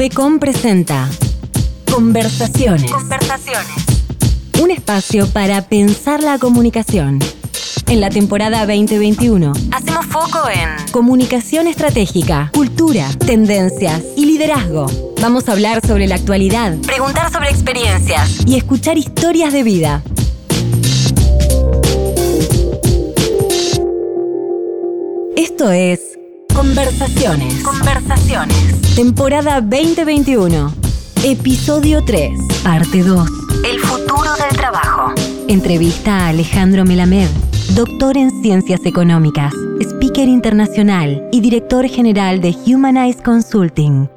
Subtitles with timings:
[0.00, 1.10] Avecom presenta
[1.92, 2.90] Conversaciones.
[2.90, 3.68] Conversaciones.
[4.58, 7.18] Un espacio para pensar la comunicación.
[7.86, 14.86] En la temporada 2021, Hacemos foco en comunicación estratégica, cultura, tendencias y liderazgo.
[15.20, 18.38] Vamos a hablar sobre la actualidad preguntar sobre experiencias.
[18.46, 20.02] y escuchar historias de vida.
[25.36, 26.09] Esto es
[26.54, 27.62] Conversaciones.
[27.62, 28.94] Conversaciones.
[28.94, 30.72] Temporada 2021.
[31.24, 32.30] Episodio 3.
[32.62, 33.28] Parte 2.
[33.64, 35.12] El futuro del trabajo.
[35.48, 37.28] Entrevista a Alejandro Melamed,
[37.74, 44.08] doctor en ciencias económicas, speaker internacional y director general de Humanize Consulting.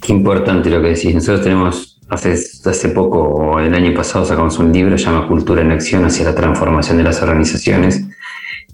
[0.00, 1.14] Qué importante lo que decís.
[1.14, 5.70] Nosotros tenemos, hace, hace poco, el año pasado, sacamos un libro se llama Cultura en
[5.70, 8.02] Acción hacia la transformación de las organizaciones,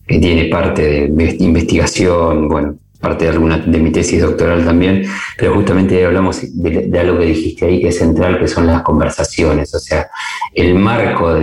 [0.06, 5.04] que tiene parte de inve- investigación, bueno, parte de alguna de mi tesis doctoral también,
[5.36, 8.82] pero justamente hablamos de, de algo que dijiste ahí que es central, que son las
[8.82, 9.74] conversaciones.
[9.74, 10.08] O sea,
[10.54, 11.36] el marco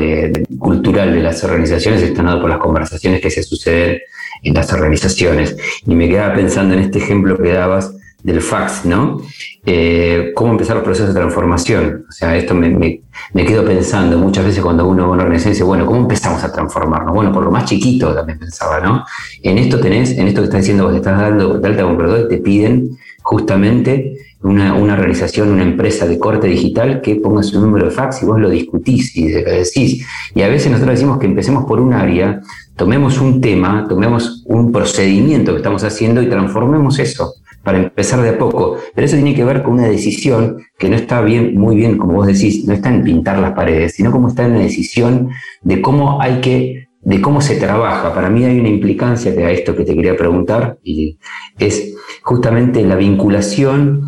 [0.58, 4.00] cultural de las organizaciones está dado por las conversaciones que se suceden
[4.42, 5.56] en las organizaciones.
[5.86, 9.22] Y me quedaba pensando en este ejemplo que dabas del fax, ¿no?
[9.66, 12.06] Eh, cómo empezar los procesos de transformación.
[12.08, 15.54] O sea, esto me, me- quedo pensando muchas veces cuando uno va a una organización
[15.54, 17.14] dice, bueno, ¿cómo empezamos a transformarnos?
[17.14, 19.04] Bueno, por lo más chiquito también pensaba, ¿no?
[19.42, 22.30] En esto tenés, en esto que estás diciendo, vos estás dando de alta como proveedor,
[22.30, 27.86] te piden justamente una, una organización, una empresa de corte digital que ponga su número
[27.86, 30.06] de fax y vos lo discutís y de- decís.
[30.34, 32.40] Y a veces nosotros decimos que empecemos por un área,
[32.76, 37.34] tomemos un tema, tomemos un procedimiento que estamos haciendo y transformemos eso
[37.64, 38.78] para empezar de poco.
[38.94, 42.14] Pero eso tiene que ver con una decisión que no está bien, muy bien, como
[42.14, 45.30] vos decís, no está en pintar las paredes, sino como está en la decisión
[45.62, 48.14] de cómo hay que, de cómo se trabaja.
[48.14, 51.18] Para mí hay una implicancia que a esto que te quería preguntar, y
[51.58, 54.04] es justamente la vinculación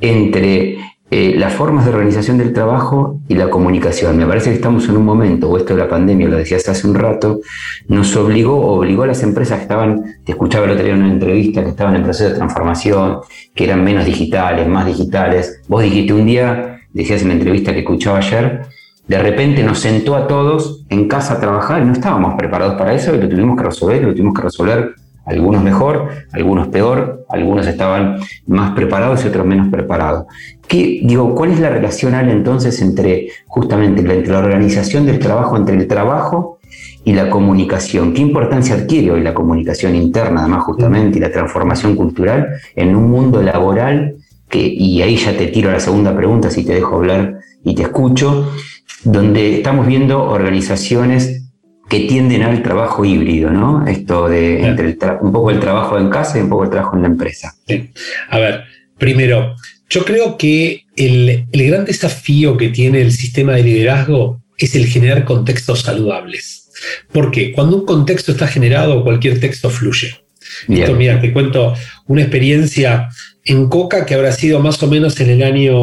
[0.00, 0.78] entre
[1.10, 4.18] eh, las formas de organización del trabajo y la comunicación.
[4.18, 6.86] Me parece que estamos en un momento, o esto de la pandemia, lo decías hace
[6.86, 7.40] un rato,
[7.88, 11.12] nos obligó, obligó a las empresas que estaban, te escuchaba el otro día en una
[11.12, 13.20] entrevista, que estaban en proceso de transformación,
[13.54, 15.62] que eran menos digitales, más digitales.
[15.66, 18.66] Vos dijiste un día, decías en la entrevista que escuchaba ayer,
[19.06, 22.92] de repente nos sentó a todos en casa a trabajar y no estábamos preparados para
[22.92, 24.94] eso y lo tuvimos que resolver, lo tuvimos que resolver
[25.28, 30.26] algunos mejor, algunos peor, algunos estaban más preparados y otros menos preparados.
[30.66, 35.56] ¿Qué, digo, ¿Cuál es la relación, Ale, entonces entre justamente entre la organización del trabajo,
[35.56, 36.58] entre el trabajo
[37.04, 38.14] y la comunicación?
[38.14, 43.10] ¿Qué importancia adquiere hoy la comunicación interna, además, justamente, y la transformación cultural en un
[43.10, 44.16] mundo laboral?
[44.48, 47.74] Que, y ahí ya te tiro a la segunda pregunta, si te dejo hablar y
[47.74, 48.50] te escucho,
[49.04, 51.37] donde estamos viendo organizaciones
[51.88, 53.86] que tienden al trabajo híbrido, ¿no?
[53.86, 54.70] Esto de Claro.
[54.70, 57.08] entre el un poco el trabajo en casa y un poco el trabajo en la
[57.08, 57.54] empresa.
[57.66, 57.90] Sí.
[58.30, 58.64] A ver,
[58.98, 59.54] primero,
[59.88, 64.86] yo creo que el, el gran desafío que tiene el sistema de liderazgo es el
[64.86, 66.70] generar contextos saludables.
[67.12, 67.52] ¿Por qué?
[67.52, 70.14] Cuando un contexto está generado, cualquier texto fluye.
[70.66, 70.82] Bien.
[70.82, 71.74] Esto, mira, te cuento
[72.06, 73.08] una experiencia
[73.44, 75.74] en Coca que habrá sido más o menos en el año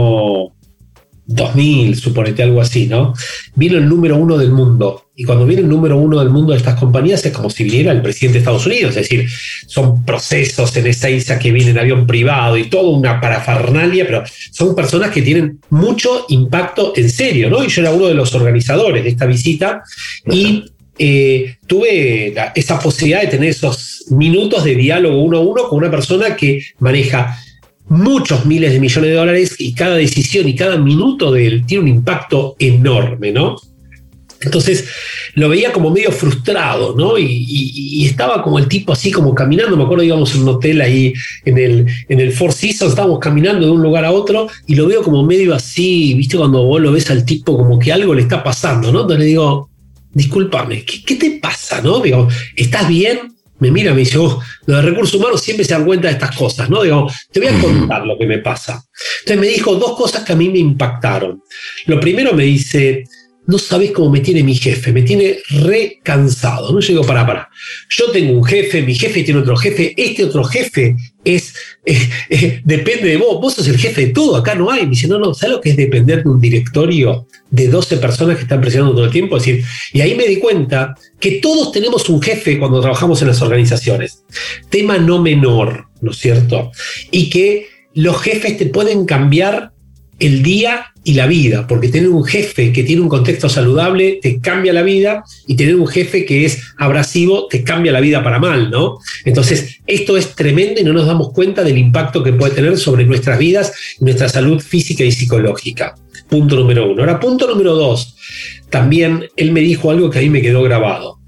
[1.26, 3.14] 2000, suponete algo así, ¿no?
[3.56, 5.05] Vino el número uno del mundo.
[5.18, 7.94] Y cuando viene el número uno del mundo de estas compañías es como si viniera
[7.94, 8.98] el presidente de Estados Unidos.
[8.98, 9.26] Es decir,
[9.66, 14.24] son procesos en esa isla que viene en avión privado y toda una parafernalia, pero
[14.52, 17.64] son personas que tienen mucho impacto en serio, ¿no?
[17.64, 19.84] Y yo era uno de los organizadores de esta visita
[20.30, 20.66] y
[20.98, 25.78] eh, tuve la- esa posibilidad de tener esos minutos de diálogo uno a uno con
[25.80, 27.38] una persona que maneja
[27.88, 31.84] muchos miles de millones de dólares y cada decisión y cada minuto de él tiene
[31.84, 33.56] un impacto enorme, ¿no?
[34.46, 34.86] Entonces
[35.34, 37.18] lo veía como medio frustrado, ¿no?
[37.18, 40.50] Y, y- y estaba como el tipo así como caminando, me acuerdo íbamos en un
[40.50, 41.14] hotel ahí
[41.46, 44.88] en el, en el Four Seasons, estábamos caminando de un lugar a otro y lo
[44.88, 46.38] veo como medio así, ¿viste?
[46.38, 49.02] Cuando vos lo ves al tipo como que algo le está pasando, ¿no?
[49.02, 49.70] Entonces le digo,
[50.14, 52.00] discúlpame, ¿qué, qué te pasa, no?
[52.00, 53.34] Digo, ¿estás bien?
[53.60, 56.36] Me mira, me dice, oh, los de recursos humanos siempre se dan cuenta de estas
[56.36, 56.84] cosas, ¿no?
[56.84, 58.84] Digo, te voy a contar lo que me pasa.
[59.22, 61.42] Entonces me dijo dos cosas que a mí me impactaron.
[61.86, 63.06] Lo primero me dice,
[63.48, 66.72] no sabes cómo me tiene mi jefe, me tiene re cansado.
[66.72, 67.50] No digo, para, para.
[67.90, 71.54] Yo tengo un jefe, mi jefe tiene otro jefe, este otro jefe es,
[71.86, 74.84] eh, eh, depende de vos, vos sos el jefe de todo, acá no hay.
[74.84, 78.38] Me dice, no, no, ¿sabes lo que es depender de un directorio de 12 personas
[78.38, 79.38] que están presionando todo el tiempo?
[79.38, 79.64] Es decir,
[79.94, 84.24] y ahí me di cuenta que todos tenemos un jefe cuando trabajamos en las organizaciones.
[84.70, 86.72] Tema no menor, ¿no es cierto?
[87.12, 89.72] Y que los jefes te pueden cambiar
[90.20, 94.40] el día y la vida, porque tener un jefe que tiene un contexto saludable te
[94.40, 98.40] cambia la vida y tener un jefe que es abrasivo te cambia la vida para
[98.40, 98.98] mal, ¿no?
[99.24, 103.06] Entonces, esto es tremendo y no nos damos cuenta del impacto que puede tener sobre
[103.06, 105.96] nuestras vidas y nuestra salud física y psicológica.
[106.28, 107.02] Punto número uno.
[107.02, 108.16] Ahora, punto número dos.
[108.72, 111.20] También él me dijo algo que a mí me quedó grabado.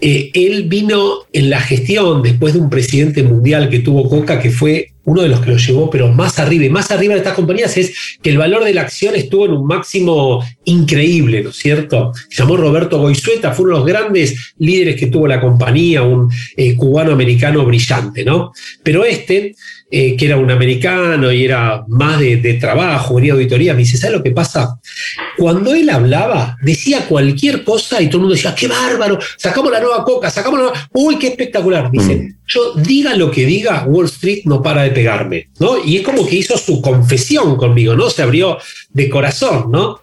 [0.00, 4.50] Eh, él vino en la gestión después de un presidente mundial que tuvo Coca, que
[4.50, 6.64] fue uno de los que lo llevó, pero más arriba.
[6.64, 7.92] Y más arriba de estas compañías es
[8.22, 12.12] que el valor de la acción estuvo en un máximo increíble, ¿no es cierto?
[12.28, 16.30] Se llamó Roberto Goizueta, fue uno de los grandes líderes que tuvo la compañía, un
[16.56, 18.52] eh, cubano-americano brillante, ¿no?
[18.82, 19.54] Pero este
[19.92, 24.16] eh, que era un americano y era más de, trabajo, venía auditoría, me dice, ¿sabes
[24.18, 24.78] lo que pasa?
[25.36, 29.80] Cuando él hablaba, decía cualquier cosa y todo el mundo decía, qué bárbaro, sacamos la
[29.80, 31.90] nueva coca, sacamos la nueva, uy, qué espectacular.
[31.90, 32.36] Dice, mm.
[32.46, 35.84] yo diga lo que diga, Wall Street no para de pegarme, ¿no?
[35.84, 38.10] Y es como que hizo su confesión conmigo, ¿no?
[38.10, 38.58] Se abrió
[38.90, 40.02] de corazón, ¿no?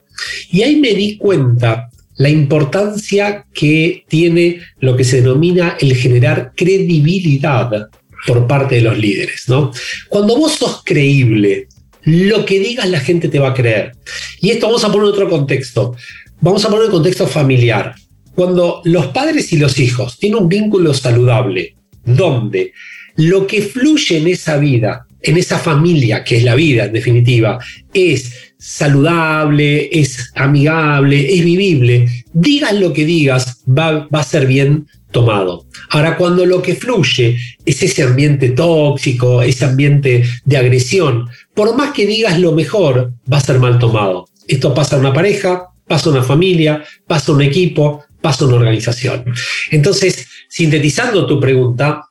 [0.52, 6.52] Y ahí me di cuenta la importancia que tiene lo que se denomina el generar
[6.56, 7.90] credibilidad
[8.26, 9.72] por parte de los líderes, ¿no?
[10.10, 11.68] Cuando vos sos creíble,
[12.04, 13.92] lo que digas la gente te va a creer.
[14.40, 15.96] Y esto vamos a poner otro contexto.
[16.40, 17.96] Vamos a poner en contexto familiar.
[18.34, 21.76] Cuando los padres y los hijos tienen un vínculo saludable,
[22.06, 22.72] donde
[23.18, 27.60] lo que fluye en esa vida, en esa familia, que es la vida en definitiva,
[27.94, 35.66] es saludable, es amigable, es vivible, digas lo que digas, va a ser bien tomado.
[35.90, 41.92] Ahora, cuando lo que fluye es ese ambiente tóxico, ese ambiente de agresión, por más
[41.92, 44.28] que digas lo mejor, va a ser mal tomado.
[44.48, 48.50] Esto pasa en una pareja, pasa en una familia, pasa en un equipo, pasa en
[48.50, 49.26] una organización.
[49.72, 52.04] Entonces, sintetizando tu pregunta,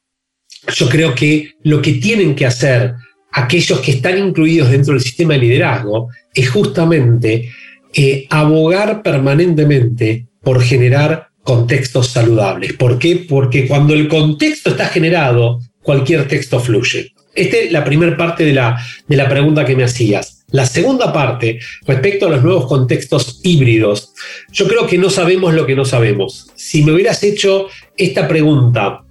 [0.75, 2.95] yo creo que lo que tienen que hacer
[3.33, 7.51] aquellos que están incluidos dentro del sistema de liderazgo es justamente
[7.95, 12.73] eh, abogar permanentemente por generar contextos saludables.
[12.75, 13.25] ¿Por qué?
[13.29, 17.13] Porque cuando el contexto está generado, cualquier texto fluye.
[17.35, 18.77] Esta es la primera parte de la,
[19.07, 20.45] de la pregunta que me hacías.
[20.51, 24.13] La segunda parte, respecto a los nuevos contextos híbridos,
[24.51, 26.49] yo creo que no sabemos lo que no sabemos.
[26.57, 29.05] Si me hubieras hecho esta pregunta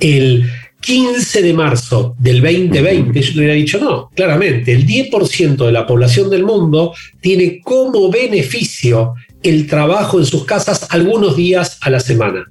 [0.00, 5.72] el 15 de marzo del 2020, yo te hubiera dicho no, claramente, el 10% de
[5.72, 11.90] la población del mundo tiene como beneficio el trabajo en sus casas algunos días a
[11.90, 12.44] la semana.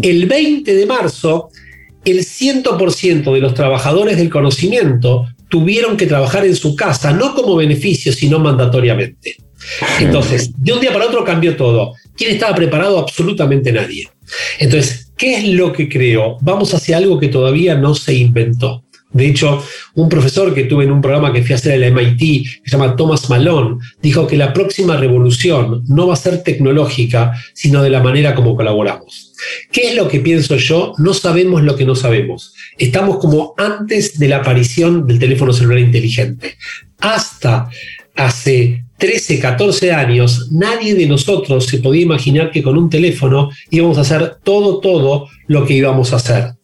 [0.00, 1.48] El 20 de marzo,
[2.04, 7.56] el 100% de los trabajadores del conocimiento tuvieron que trabajar en su casa, no como
[7.56, 9.36] beneficio, sino mandatoriamente.
[10.00, 11.94] Entonces, de un día para otro cambió todo.
[12.16, 12.98] ¿Quién estaba preparado?
[12.98, 14.08] Absolutamente nadie.
[14.58, 16.36] Entonces, ¿qué es lo que creo?
[16.40, 18.84] Vamos hacia algo que todavía no se inventó.
[19.12, 19.62] De hecho,
[19.94, 22.70] un profesor que tuve en un programa que fui a hacer en el MIT, que
[22.70, 27.82] se llama Thomas Malone, dijo que la próxima revolución no va a ser tecnológica, sino
[27.82, 29.32] de la manera como colaboramos.
[29.70, 30.92] ¿Qué es lo que pienso yo?
[30.98, 32.54] No sabemos lo que no sabemos.
[32.78, 36.56] Estamos como antes de la aparición del teléfono celular inteligente.
[36.98, 37.70] Hasta
[38.16, 43.98] hace 13, 14 años, nadie de nosotros se podía imaginar que con un teléfono íbamos
[43.98, 46.55] a hacer todo, todo lo que íbamos a hacer.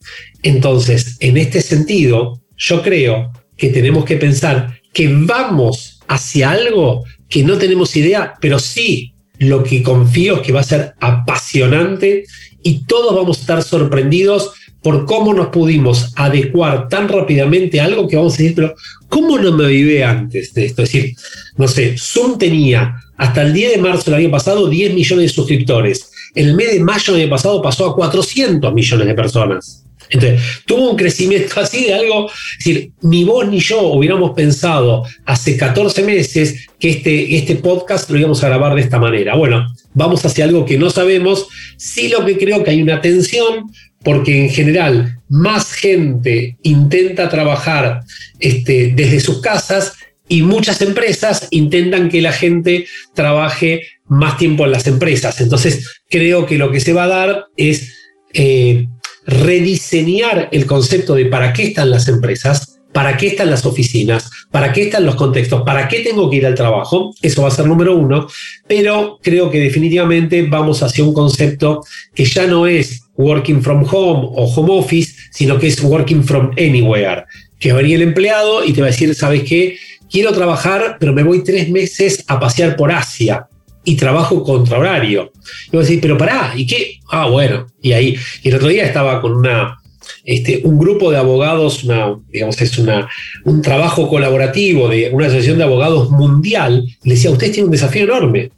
[0.43, 7.43] Entonces, en este sentido, yo creo que tenemos que pensar que vamos hacia algo que
[7.43, 12.25] no tenemos idea, pero sí lo que confío es que va a ser apasionante
[12.63, 18.09] y todos vamos a estar sorprendidos por cómo nos pudimos adecuar tan rápidamente a algo
[18.09, 18.75] que vamos a decir, pero
[19.09, 20.83] ¿cómo no me viví antes de esto?
[20.83, 21.15] Es decir,
[21.57, 25.35] no sé, Zoom tenía hasta el 10 de marzo del año pasado 10 millones de
[25.35, 26.11] suscriptores.
[26.35, 29.82] El mes de mayo del año pasado pasó a 400 millones de personas.
[30.13, 35.05] Entonces, tuvo un crecimiento así de algo, es decir, ni vos ni yo hubiéramos pensado
[35.25, 39.35] hace 14 meses que este, este podcast lo íbamos a grabar de esta manera.
[39.35, 43.71] Bueno, vamos hacia algo que no sabemos, sí lo que creo que hay una tensión,
[44.05, 48.01] porque en general más gente intenta trabajar
[48.39, 49.95] este, desde sus casas
[50.29, 55.41] y muchas empresas intentan que la gente trabaje más tiempo en las empresas.
[55.41, 57.95] Entonces, creo que lo que se va a dar es
[58.35, 58.87] eh,
[59.27, 64.73] rediseñar el concepto de para qué están las empresas, para qué están las oficinas, para
[64.73, 67.15] qué están los contextos, para qué tengo que ir al trabajo.
[67.23, 68.27] Eso va a ser número uno,
[68.67, 71.83] pero creo que definitivamente vamos hacia un concepto
[72.15, 76.51] que ya no es working from home o home office, sino que es working from
[76.59, 77.25] anywhere,
[77.59, 79.77] que va a venir el empleado y te va a decir, ¿sabes qué?
[80.11, 83.49] Quiero trabajar, pero me voy tres meses a pasear por Asia
[83.85, 85.33] y trabajo contra horario.
[85.71, 87.01] Y vos decís, pero pará, ¿y qué?
[87.11, 89.82] Ah, bueno, y ahí, y el otro día estaba con una,
[90.25, 93.09] este, un grupo de abogados, una, digamos, es una,
[93.45, 98.05] un trabajo colaborativo de una asociación de abogados mundial, le decía, usted tiene un desafío
[98.05, 98.51] enorme.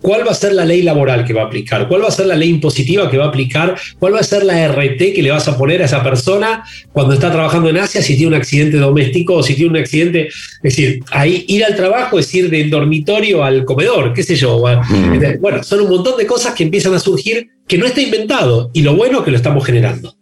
[0.00, 1.88] ¿Cuál va a ser la ley laboral que va a aplicar?
[1.88, 3.76] ¿Cuál va a ser la ley impositiva que va a aplicar?
[3.98, 7.14] ¿Cuál va a ser la RT que le vas a poner a esa persona cuando
[7.14, 10.28] está trabajando en Asia si tiene un accidente doméstico o si tiene un accidente?
[10.28, 14.62] Es decir, ahí ir al trabajo es ir del dormitorio al comedor, qué sé yo.
[14.62, 15.40] Mm.
[15.40, 18.82] Bueno, son un montón de cosas que empiezan a surgir que no está inventado y
[18.82, 20.16] lo bueno es que lo estamos generando.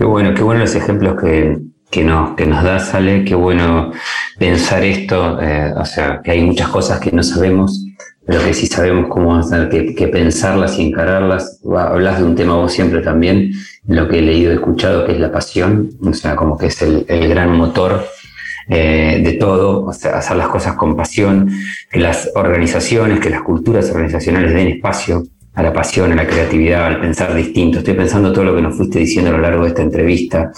[0.00, 1.58] Qué bueno, qué bueno los ejemplos que,
[1.90, 3.92] que nos, que nos da, Sale, qué bueno
[4.38, 7.84] pensar esto, eh, o sea, que hay muchas cosas que no sabemos,
[8.24, 11.60] pero que sí sabemos cómo hacer, que, pensarlas y encararlas.
[11.76, 13.52] Hablas de un tema vos siempre también,
[13.88, 16.80] lo que he leído y escuchado, que es la pasión, o sea, como que es
[16.80, 18.02] el, el gran motor
[18.70, 21.52] eh, de todo, o sea, hacer las cosas con pasión,
[21.90, 26.86] que las organizaciones, que las culturas organizacionales den espacio a la pasión, a la creatividad,
[26.86, 27.78] al pensar distinto.
[27.78, 30.52] Estoy pensando todo lo que nos fuiste diciendo a lo largo de esta entrevista.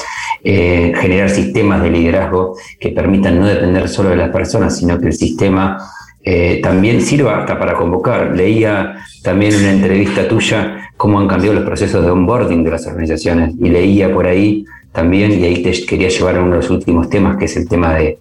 [0.44, 5.06] Eh, generar sistemas de liderazgo que permitan no depender solo de las personas, sino que
[5.06, 5.78] el sistema
[6.22, 8.36] eh, también sirva hasta para convocar.
[8.36, 13.54] Leía también una entrevista tuya cómo han cambiado los procesos de onboarding de las organizaciones
[13.60, 17.08] y leía por ahí también, y ahí te quería llevar a uno de los últimos
[17.08, 18.18] temas, que es el tema de,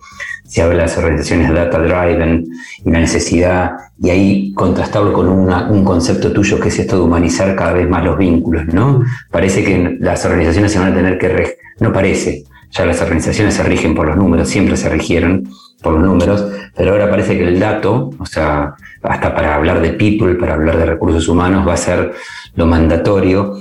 [0.52, 2.46] se habla de las organizaciones data driven
[2.84, 3.72] y la necesidad,
[4.04, 8.04] y ahí contrastarlo con un concepto tuyo que es esto de humanizar cada vez más
[8.04, 9.02] los vínculos, ¿no?
[9.32, 13.64] Parece que las organizaciones se van a tener que, no parece, ya las organizaciones se
[13.64, 15.48] rigen por los números, siempre se rigieron
[15.82, 19.94] por los números, pero ahora parece que el dato, o sea, hasta para hablar de
[19.94, 22.12] people, para hablar de recursos humanos, va a ser
[22.56, 23.56] lo mandatorio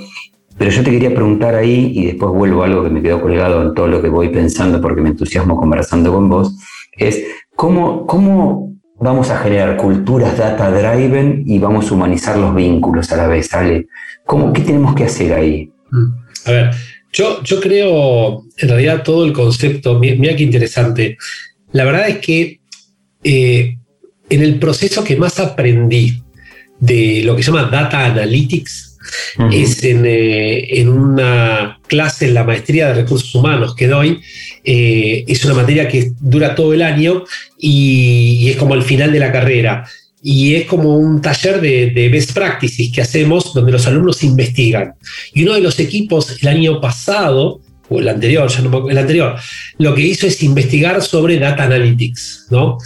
[0.60, 3.62] pero yo te quería preguntar ahí, y después vuelvo a algo que me quedó colgado
[3.62, 6.54] en todo lo que voy pensando porque me entusiasmo conversando con vos,
[7.00, 7.22] es
[7.56, 13.16] cómo, cómo vamos a generar culturas data driven y vamos a humanizar los vínculos a
[13.16, 13.86] la vez, ¿sale?
[14.24, 15.70] ¿Cómo, ¿Qué tenemos que hacer ahí?
[15.90, 16.06] Mm.
[16.46, 16.70] A ver,
[17.12, 21.16] yo, yo creo, en realidad, todo el concepto, mira qué interesante.
[21.72, 22.60] La verdad es que
[23.24, 23.78] eh,
[24.28, 26.22] en el proceso que más aprendí
[26.78, 28.90] de lo que se llama data analytics,
[29.52, 34.20] es eh, en, una clase en la maestría de recursos humanos que doy.
[34.64, 37.24] Eh, es una materia que dura todo el año
[37.58, 39.84] y, es como el final de la carrera.
[40.22, 44.94] Y es como un taller de, best practices que hacemos donde los alumnos investigan.
[45.32, 49.36] Y uno de los equipos el año pasado, o el anterior, ya no el anterior,
[49.78, 52.48] lo que hizo es investigar sobre data analytics.
[52.50, 52.76] ¿no?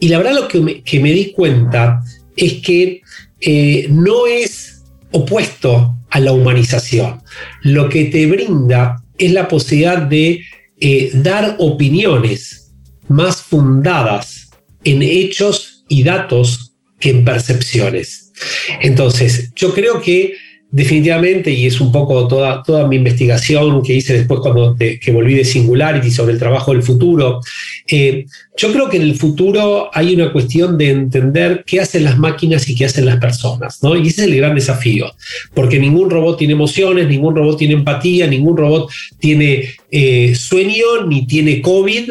[0.00, 2.02] Y la verdad lo que me, que me di cuenta
[2.36, 3.02] es que
[3.40, 7.20] eh, no es opuesto a la humanización.
[7.62, 10.40] Lo que te brinda es la posibilidad de
[10.80, 12.72] eh, dar opiniones
[13.08, 14.50] más fundadas
[14.84, 18.32] en hechos y datos que en percepciones.
[18.80, 20.34] Entonces, yo creo que
[20.70, 25.34] definitivamente, y es un poco toda, toda mi investigación que hice después cuando que volví
[25.34, 27.40] de Singularity sobre el trabajo del futuro,
[27.86, 32.18] eh, yo creo que en el futuro hay una cuestión de entender qué hacen las
[32.18, 33.96] máquinas y qué hacen las personas, ¿no?
[33.96, 35.10] Y ese es el gran desafío,
[35.54, 41.26] porque ningún robot tiene emociones, ningún robot tiene empatía, ningún robot tiene eh, sueño, ni
[41.26, 42.10] tiene COVID,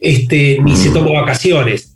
[0.00, 1.87] este, ni se toma vacaciones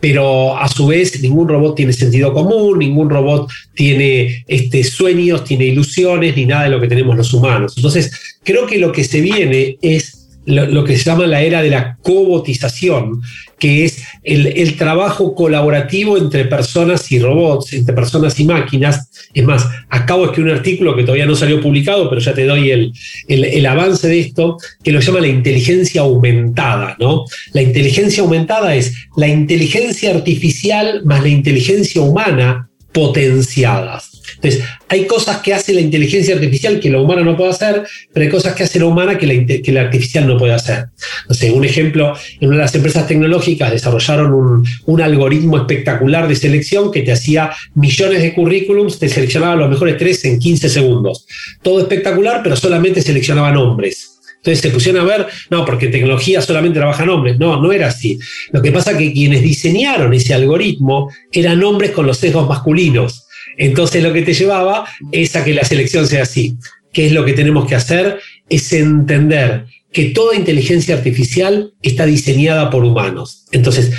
[0.00, 5.66] pero a su vez ningún robot tiene sentido común, ningún robot tiene este, sueños, tiene
[5.66, 7.74] ilusiones, ni nada de lo que tenemos los humanos.
[7.76, 8.10] Entonces,
[8.42, 10.19] creo que lo que se viene es
[10.50, 13.22] lo, que se llama la era de la cobotización,
[13.58, 19.10] que es el, trabajo colaborativo entre personas y robots, entre personas y máquinas.
[19.34, 22.46] Es más, acabo de escribir un artículo que todavía no salió publicado, pero ya te
[22.46, 22.92] doy el,
[23.28, 26.96] el, avance de esto, que lo llama la inteligencia aumentada.
[26.98, 27.24] ¿no?
[27.52, 34.09] La inteligencia aumentada es la inteligencia artificial más la inteligencia humana potenciadas.
[34.36, 38.24] Entonces, hay cosas que hace la inteligencia artificial que la humana no puede hacer, pero
[38.24, 39.26] hay cosas que hace la humana que
[39.72, 40.86] la, artificial no puede hacer.
[41.28, 46.36] No un ejemplo, en una de las empresas tecnológicas desarrollaron un, un algoritmo espectacular de
[46.36, 51.26] selección que te hacía millones de currículums, te seleccionaba los mejores tres en 15 segundos.
[51.62, 54.20] Todo espectacular, pero solamente seleccionaban hombres.
[54.40, 57.38] Entonces se pusieron a ver, no, porque tecnología solamente trabajan hombres.
[57.38, 58.18] No, no era así.
[58.52, 63.26] Lo que pasa es que quienes diseñaron ese algoritmo eran hombres con los sesgos masculinos.
[63.56, 66.56] Entonces lo que te llevaba es a que la selección sea así.
[66.92, 68.18] ¿Qué es lo que tenemos que hacer?
[68.48, 73.44] Es entender que toda inteligencia artificial está diseñada por humanos.
[73.52, 73.92] Entonces,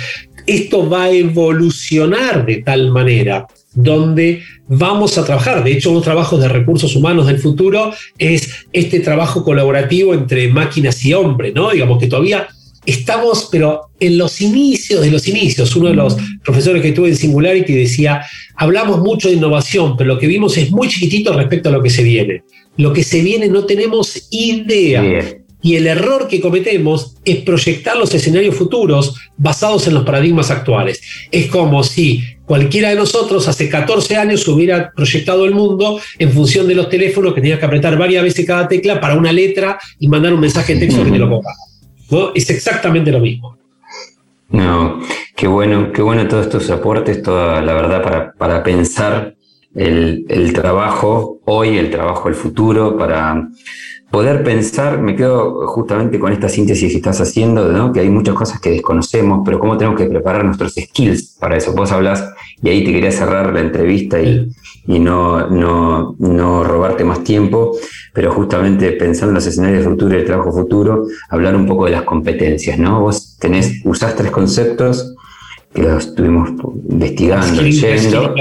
[0.46, 5.64] esto va a evolucionar de tal manera donde vamos a trabajar.
[5.64, 11.04] De hecho, los trabajos de recursos humanos del futuro es este trabajo colaborativo entre máquinas
[11.04, 11.70] y hombres, ¿no?
[11.70, 12.48] Digamos que todavía
[12.86, 15.74] estamos, pero en los inicios de los inicios.
[15.76, 18.22] Uno de los profesores que tuve en Singularity decía,
[18.56, 21.90] hablamos mucho de innovación, pero lo que vimos es muy chiquitito respecto a lo que
[21.90, 22.42] se viene.
[22.76, 25.02] Lo que se viene no tenemos idea.
[25.64, 31.00] Y el error que cometemos es proyectar los escenarios futuros basados en los paradigmas actuales.
[31.30, 36.66] Es como si cualquiera de nosotros hace 14 años hubiera proyectado el mundo en función
[36.66, 40.08] de los teléfonos que tenías que apretar varias veces cada tecla para una letra y
[40.08, 41.52] mandar un mensaje de texto que te lo ponga.
[42.34, 43.56] Es exactamente lo mismo.
[44.50, 45.00] No,
[45.34, 49.34] qué bueno, qué bueno todos estos aportes, toda la verdad para, para pensar
[49.74, 53.48] el, el trabajo hoy, el trabajo del futuro, para
[54.10, 57.92] poder pensar, me quedo justamente con esta síntesis que estás haciendo, ¿no?
[57.92, 61.72] que hay muchas cosas que desconocemos, pero cómo tenemos que preparar nuestros skills para eso.
[61.72, 62.31] Vos hablas,
[62.62, 64.48] y ahí te quería cerrar la entrevista y,
[64.86, 67.76] y no, no, no, robarte más tiempo,
[68.12, 71.92] pero justamente pensando en los escenarios futuros y el trabajo futuro, hablar un poco de
[71.92, 72.78] las competencias.
[72.78, 73.00] ¿no?
[73.00, 75.14] Vos tenés, usás tres conceptos
[75.74, 76.50] que los estuvimos
[76.88, 78.34] investigando, leyendo.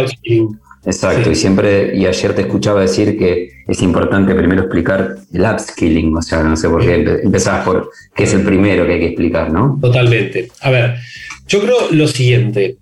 [0.83, 6.15] Exacto, y siempre, y ayer te escuchaba decir que es importante primero explicar el upskilling,
[6.17, 9.05] o sea, no sé por qué empezabas por qué es el primero que hay que
[9.07, 9.77] explicar, ¿no?
[9.79, 10.49] Totalmente.
[10.61, 10.95] A ver,
[11.47, 12.77] yo creo lo siguiente,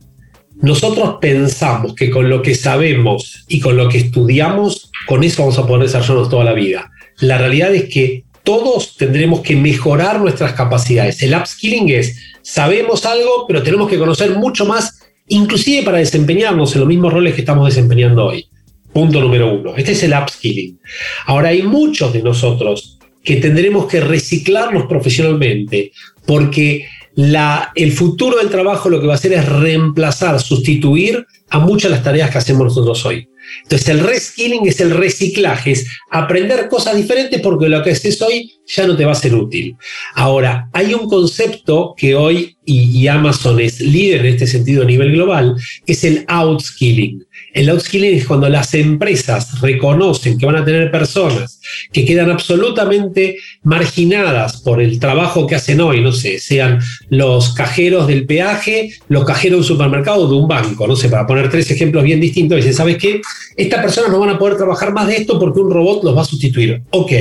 [0.61, 5.57] nosotros pensamos que con lo que sabemos y con lo que estudiamos, con eso vamos
[5.57, 6.91] a poder desarrollarnos toda la vida.
[7.19, 11.21] La realidad es que todos tendremos que mejorar nuestras capacidades.
[11.21, 16.81] El upskilling es, sabemos algo, pero tenemos que conocer mucho más inclusive para desempeñarnos en
[16.81, 18.47] los mismos roles que estamos desempeñando hoy.
[18.91, 19.75] Punto número uno.
[19.77, 20.79] Este es el upskilling.
[21.25, 25.91] Ahora hay muchos de nosotros que tendremos que reciclarnos profesionalmente
[26.25, 31.59] porque la, el futuro del trabajo lo que va a hacer es reemplazar, sustituir a
[31.59, 33.27] muchas de las tareas que hacemos nosotros hoy.
[33.63, 38.53] Entonces el reskilling es el reciclaje, es aprender cosas diferentes porque lo que haces hoy
[38.65, 39.75] ya no te va a ser útil.
[40.13, 45.11] Ahora, hay un concepto que hoy, y, Amazon es líder en este sentido a nivel
[45.13, 45.55] global,
[45.87, 47.25] es el outskilling.
[47.53, 51.59] El outskilling es cuando las empresas reconocen que van a tener personas
[51.91, 58.07] que quedan absolutamente marginadas por el trabajo que hacen hoy, no sé, sean los cajeros
[58.07, 61.49] del peaje, los cajeros de un supermercado o de un banco, no sé, para poner
[61.49, 63.21] tres ejemplos bien distintos, dicen, ¿sabes qué?
[63.55, 66.21] Estas personas no van a poder trabajar más de esto porque un robot los va
[66.21, 66.81] a sustituir.
[66.91, 67.11] Ok.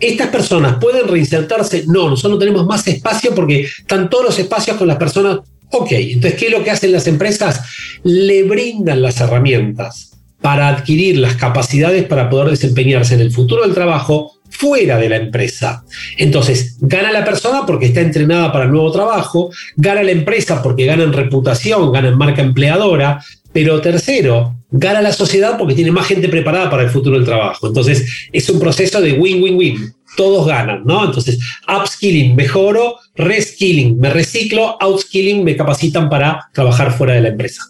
[0.00, 1.84] ¿Estas personas pueden reinsertarse?
[1.86, 5.40] No, nosotros no tenemos más espacio porque están todos los espacios con las personas
[5.72, 7.62] Ok, entonces, ¿qué es lo que hacen las empresas?
[8.02, 13.74] Le brindan las herramientas para adquirir las capacidades para poder desempeñarse en el futuro del
[13.74, 15.84] trabajo fuera de la empresa.
[16.16, 20.86] Entonces, gana la persona porque está entrenada para el nuevo trabajo, gana la empresa porque
[20.86, 26.06] gana en reputación, gana en marca empleadora, pero tercero, gana la sociedad porque tiene más
[26.06, 27.68] gente preparada para el futuro del trabajo.
[27.68, 31.04] Entonces, es un proceso de win-win-win todos ganan, ¿no?
[31.04, 37.62] Entonces, upskilling, mejoro, reskilling, me reciclo, outskilling, me capacitan para trabajar fuera de la empresa.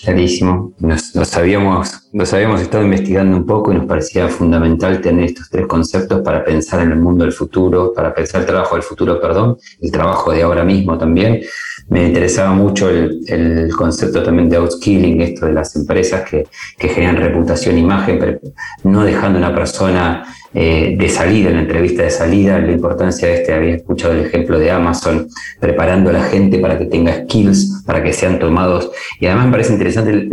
[0.00, 0.74] Clarísimo.
[0.78, 5.66] Nos, habíamos, nos habíamos estado investigando un poco y nos parecía fundamental tener estos tres
[5.66, 9.58] conceptos para pensar en el mundo del futuro, para pensar el trabajo del futuro, perdón,
[9.80, 11.40] el trabajo de ahora mismo también.
[11.88, 16.46] Me interesaba mucho el, concepto también de outskilling, esto de las empresas que,
[16.78, 18.38] que generan reputación, imagen, pero
[18.84, 20.24] no dejando a una persona
[20.54, 24.24] eh, de salida, en la entrevista de salida, la importancia de este, había escuchado el
[24.24, 25.28] ejemplo de Amazon,
[25.60, 28.90] preparando a la gente para que tenga skills, para que sean tomados.
[29.20, 30.28] Y además me parece interesante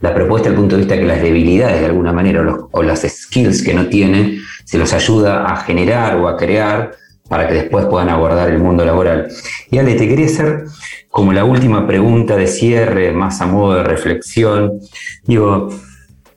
[0.00, 3.02] la propuesta desde el punto de vista que las debilidades de alguna manera o, las
[3.02, 6.92] skills que no tienen, se los ayuda a generar o a crear
[7.32, 9.28] para que después puedan abordar el mundo laboral.
[9.70, 10.64] Y Ale, te quería hacer
[11.08, 14.72] como la última pregunta de cierre, más a modo de reflexión.
[15.24, 15.70] Digo,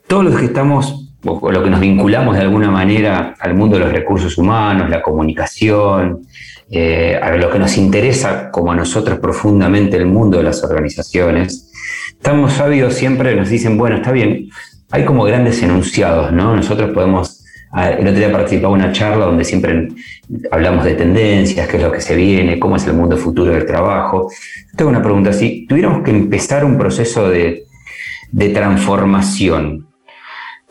[0.06, 3.84] todos los que estamos o lo que nos vinculamos de alguna manera al mundo de
[3.84, 6.22] los recursos humanos, la comunicación,
[6.70, 11.70] eh, a lo que nos interesa como a nosotros profundamente el mundo de las organizaciones,
[12.08, 14.48] estamos sabios siempre, nos dicen, bueno, está bien,
[14.90, 16.56] hay como grandes enunciados, ¿no?
[16.56, 17.35] Nosotros podemos,
[17.74, 19.88] el otro día participaba en una charla donde siempre
[20.50, 23.66] hablamos de tendencias, qué es lo que se viene, cómo es el mundo futuro del
[23.66, 24.30] trabajo.
[24.76, 27.64] Tengo una pregunta, si tuviéramos que empezar un proceso de,
[28.32, 29.86] de transformación,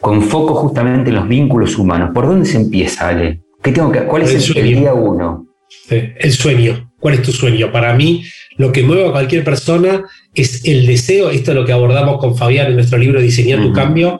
[0.05, 2.11] con foco justamente en los vínculos humanos.
[2.13, 3.41] ¿Por dónde se empieza, Ale?
[3.63, 5.47] ¿Qué tengo que, ¿Cuál es el, día uno?
[5.89, 6.91] El sueño.
[6.99, 7.71] ¿Cuál es tu sueño?
[7.71, 8.23] Para mí,
[8.57, 10.03] lo que mueve a cualquier persona
[10.33, 13.73] es el deseo, esto es lo que abordamos con Fabián en nuestro libro Diseñar tu
[13.73, 14.19] cambio,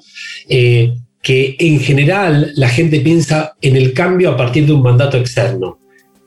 [0.50, 0.94] eh,
[1.26, 5.80] que en general la gente piensa en el cambio a partir de un mandato externo.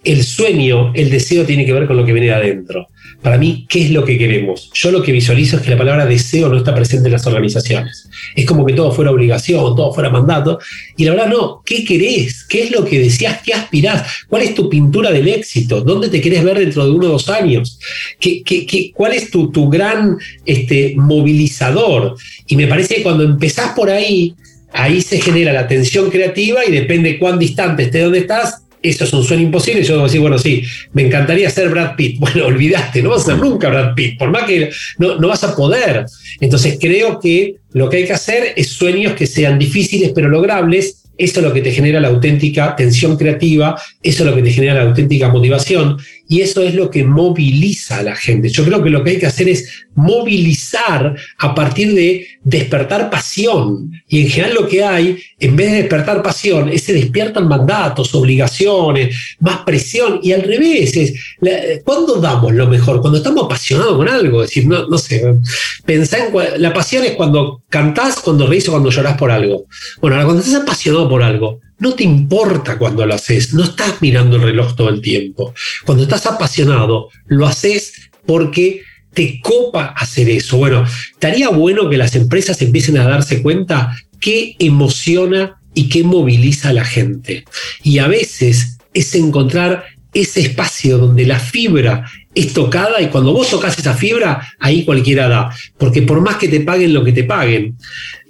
[0.04, 2.88] el sueño, el deseo tiene que ver con lo que viene de adentro.
[3.22, 4.70] Para mí, ¿qué es lo que queremos?
[4.74, 8.08] Yo lo que visualizo es que la palabra deseo no está presente en las organizaciones.
[8.34, 10.58] Es como que todo fuera obligación, todo fuera mandato.
[10.96, 11.62] Y la verdad, no.
[11.64, 12.44] ¿Qué querés?
[12.44, 13.42] ¿Qué es lo que deseas?
[13.42, 14.04] ¿Qué aspirás?
[14.28, 15.80] ¿Cuál es tu pintura del éxito?
[15.80, 17.78] ¿Dónde te querés ver dentro de uno o dos años?
[18.18, 22.16] ¿Qué, qué, cuál es tu, tu gran este, movilizador?
[22.46, 24.34] Y me parece que cuando empezás por ahí,
[24.72, 29.12] ahí se genera la tensión creativa y depende cuán distante esté donde estás, eso es
[29.12, 29.82] un sueño imposible.
[29.82, 32.18] Yo a decir, bueno, sí, me encantaría ser Brad Pitt.
[32.20, 35.44] Bueno, olvidaste, no vas a ser nunca Brad Pitt, por más que no, no vas
[35.44, 36.04] a poder.
[36.40, 40.98] Entonces creo que lo que hay que hacer es sueños que sean difíciles pero logrables
[41.18, 44.52] eso es lo que te genera la auténtica tensión creativa, eso es lo que te
[44.52, 48.50] genera la auténtica motivación y eso es lo que moviliza a la gente.
[48.50, 53.90] Yo creo que lo que hay que hacer es movilizar a partir de despertar pasión.
[54.06, 58.14] Y en general lo que hay, en vez de despertar pasión, es se despiertan mandatos,
[58.14, 60.20] obligaciones, más presión.
[60.22, 61.14] Y al revés, es,
[61.82, 63.00] ¿cuándo damos lo mejor?
[63.00, 64.42] Cuando estamos apasionados con algo.
[64.42, 65.22] Es decir, no, no sé,
[65.86, 69.64] pensá en la pasión es cuando cantás, cuando reís o cuando llorás por algo.
[70.02, 74.00] Bueno, ahora cuando estás apasionado por algo, no te importa cuando lo haces, no estás
[74.00, 75.54] mirando el reloj todo el tiempo.
[75.84, 78.82] Cuando estás apasionado, lo haces porque
[79.14, 80.58] te copa hacer eso.
[80.58, 86.70] Bueno, estaría bueno que las empresas empiecen a darse cuenta qué emociona y qué moviliza
[86.70, 87.44] a la gente.
[87.82, 93.50] Y a veces es encontrar ese espacio donde la fibra es tocada y cuando vos
[93.50, 95.50] tocas esa fibra, ahí cualquiera da.
[95.76, 97.76] Porque por más que te paguen lo que te paguen,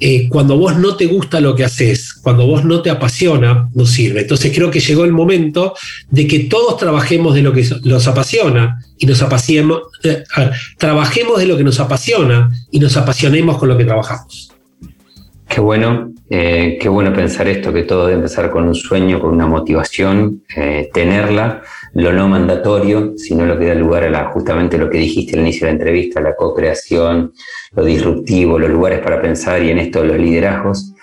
[0.00, 3.86] eh, cuando vos no te gusta lo que haces, cuando vos no te apasiona, no
[3.86, 4.22] sirve.
[4.22, 5.74] Entonces creo que llegó el momento
[6.10, 10.24] de que todos trabajemos de lo que nos apasiona y nos apasionemos, eh,
[10.78, 14.52] trabajemos de lo que nos apasiona y nos apasionemos con lo que trabajamos.
[15.48, 19.30] Qué bueno, eh, qué bueno pensar esto, que todo debe empezar con un sueño, con
[19.30, 20.42] una motivación,
[20.92, 21.62] tenerla
[21.94, 25.40] lo no mandatorio, sino lo que da lugar a la, justamente lo que dijiste al
[25.40, 27.32] inicio de la entrevista, la co-creación,
[27.74, 30.94] lo disruptivo, los lugares para pensar y en esto los liderazgos,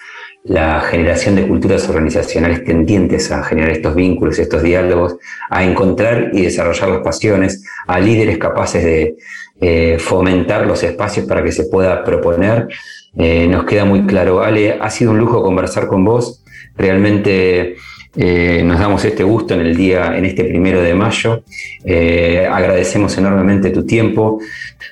[0.45, 5.17] la generación de culturas organizacionales tendientes a generar estos vínculos, estos diálogos,
[5.49, 9.15] a encontrar y desarrollar las pasiones, a líderes capaces de
[9.59, 12.67] eh, fomentar los espacios para que se pueda proponer.
[13.17, 16.43] Eh, nos queda muy claro, Ale, ha sido un lujo conversar con vos.
[16.77, 17.75] Realmente
[18.15, 21.43] eh, nos damos este gusto en el día, en este primero de mayo.
[21.83, 24.39] Eh, agradecemos enormemente tu tiempo,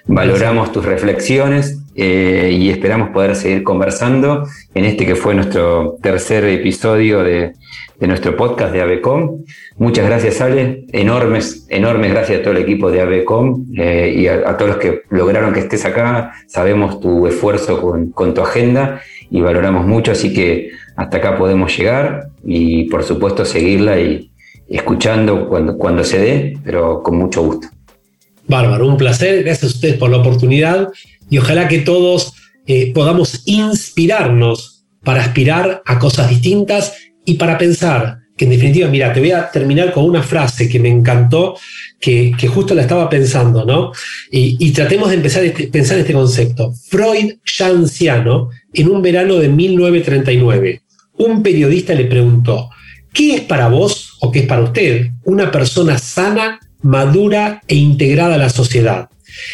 [0.06, 6.46] valoramos tus reflexiones eh, y esperamos poder seguir conversando en este que fue nuestro tercer
[6.46, 7.54] episodio de,
[8.00, 9.46] nuestro podcast de ABECOM.
[9.78, 10.84] Muchas gracias, Ale.
[10.92, 15.54] Enormes, enormes gracias a todo el equipo de ABECOM y a, todos los que lograron
[15.54, 16.34] que estés acá.
[16.48, 21.76] Sabemos tu esfuerzo con, con tu agenda y valoramos mucho, así que hasta acá podemos
[21.78, 24.32] llegar y por supuesto seguirla y
[24.68, 27.68] escuchando cuando, cuando se dé, pero con mucho gusto.
[28.48, 30.90] Bárbaro, un placer, gracias a ustedes por la oportunidad
[31.30, 32.34] y ojalá que todos
[32.66, 36.94] eh, podamos inspirarnos para aspirar a cosas distintas
[37.26, 40.80] y para pensar que en definitiva, mira, te voy a terminar con una frase que
[40.80, 41.56] me encantó,
[42.00, 43.92] que, que justo la estaba pensando, ¿no?
[44.32, 46.74] Y, tratemos de empezar a este, pensar este concepto.
[46.90, 50.82] Freud, ya anciano, en un verano de 1939,
[51.20, 52.70] un periodista le preguntó,
[53.14, 58.36] ¿qué es para vos o qué es para usted una persona sana, madura e integrada
[58.36, 59.10] a la sociedad?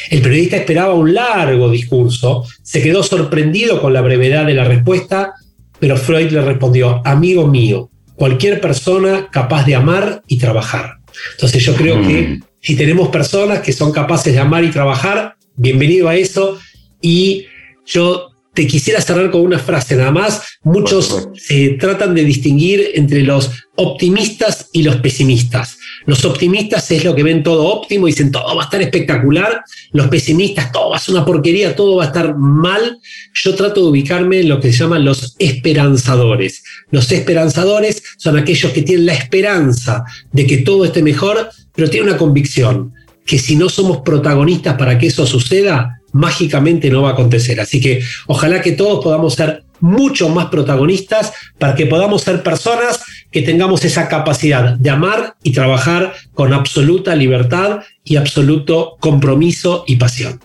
[0.10, 5.34] El periodista esperaba un largo discurso, se quedó sorprendido con la brevedad de la respuesta,
[5.80, 10.98] pero Freud le respondió, amigo mío, cualquier persona capaz de amar y trabajar.
[11.32, 12.44] Entonces yo creo que mm.
[12.62, 16.60] si tenemos personas que son capaces de amar y trabajar, bienvenido a eso.
[17.02, 17.46] Y
[17.86, 20.42] yo te quisiera cerrar con una frase nada más.
[20.64, 25.78] Muchos se tratan de distinguir entre los optimistas y los pesimistas.
[26.10, 29.62] Los optimistas es lo que ven todo óptimo y dicen todo va a estar espectacular.
[29.92, 32.98] Los pesimistas, todo va a ser una porquería, todo va a estar mal.
[33.36, 36.64] Yo trato de ubicarme en lo que se llaman los esperanzadores.
[36.90, 42.10] Los esperanzadores son aquellos que tienen la esperanza de que todo esté mejor, pero tienen
[42.10, 42.92] una convicción
[43.24, 47.62] que si no somos protagonistas para que eso suceda, mágicamente no va a acontecer.
[47.62, 53.04] Así que ojalá que todos podamos ser mucho más protagonistas para que podamos ser personas
[53.32, 59.98] que tengamos esa capacidad de amar y trabajar con absoluta libertad y absoluto compromiso y
[59.98, 60.40] pasión.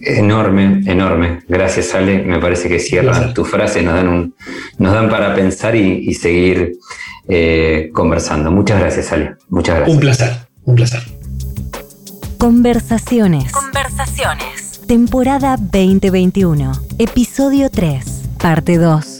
[0.00, 1.40] Enorme, enorme.
[1.48, 2.22] Gracias, Ale.
[2.22, 4.34] Me parece que cierran tus frases, nos dan, un,
[4.78, 6.72] nos dan para pensar y, seguir
[7.26, 8.50] eh, conversando.
[8.50, 9.36] Muchas gracias, Ale.
[9.48, 9.94] Muchas gracias.
[9.94, 10.32] Un placer,
[10.64, 11.02] un placer.
[12.38, 13.50] Conversaciones.
[13.50, 14.57] Conversaciones.
[14.88, 16.72] Temporada 2021.
[16.98, 18.22] Episodio 3.
[18.40, 19.17] Parte 2.